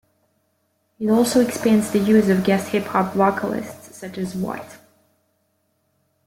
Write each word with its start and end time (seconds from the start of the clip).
It 0.99 1.11
also 1.11 1.41
expands 1.45 1.91
the 1.91 1.99
use 1.99 2.27
of 2.29 2.43
guest 2.43 2.69
hip-hop 2.69 3.13
vocalists 3.13 3.95
such 3.95 4.17
as 4.17 4.33
What? 4.33 4.79